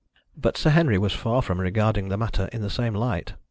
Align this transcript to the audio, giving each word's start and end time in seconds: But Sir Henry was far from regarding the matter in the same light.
But 0.35 0.57
Sir 0.57 0.71
Henry 0.71 0.97
was 0.97 1.13
far 1.13 1.43
from 1.43 1.61
regarding 1.61 2.09
the 2.09 2.17
matter 2.17 2.49
in 2.51 2.63
the 2.63 2.71
same 2.71 2.95
light. 2.95 3.35